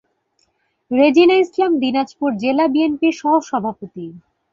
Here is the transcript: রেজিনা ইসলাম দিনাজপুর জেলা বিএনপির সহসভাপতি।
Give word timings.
রেজিনা 0.91 1.35
ইসলাম 1.35 1.71
দিনাজপুর 1.83 2.29
জেলা 2.43 2.65
বিএনপির 2.73 3.13
সহসভাপতি। 3.21 4.05